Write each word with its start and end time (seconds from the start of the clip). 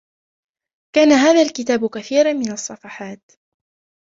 كان 0.95 1.11
هذا 1.11 1.41
الكتاب 1.41 1.87
كثيرا 1.89 2.33
من 2.33 2.51
الصفحات. 2.51 3.21